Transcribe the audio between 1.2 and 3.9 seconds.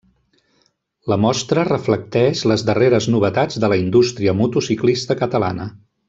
mostra reflecteix les darreres novetats de la